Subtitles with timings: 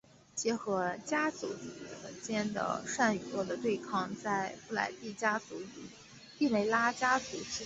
[0.33, 1.47] 结合家族
[2.23, 5.67] 间的善与恶的对抗在布莱帝家族与
[6.39, 7.59] 帝梅拉家族之间。